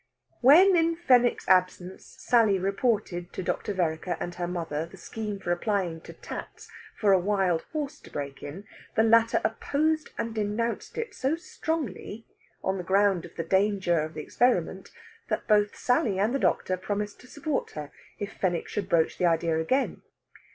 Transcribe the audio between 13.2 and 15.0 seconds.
of the danger of the experiment,